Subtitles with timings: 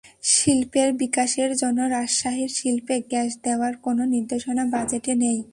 [0.31, 5.39] শিল্পের বিকাশের জন্য রাজশাহীর শিল্পে গ্যাস দেওয়ার কোনো নির্দেশনা বাজেটে নেই।